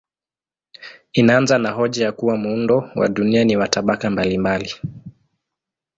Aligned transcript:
Inaanza 1.13 1.57
na 1.59 1.69
hoja 1.71 2.05
ya 2.05 2.11
kuwa 2.11 2.37
muundo 2.37 2.89
wa 2.95 3.07
dunia 3.09 3.43
ni 3.43 3.55
wa 3.57 3.67
tabaka 3.67 4.09
mbalimbali. 4.09 4.73